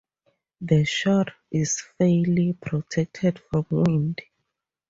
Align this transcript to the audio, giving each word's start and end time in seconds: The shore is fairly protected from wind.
The 0.61 0.83
shore 0.83 1.27
is 1.51 1.79
fairly 1.99 2.57
protected 2.59 3.37
from 3.37 3.67
wind. 3.69 4.19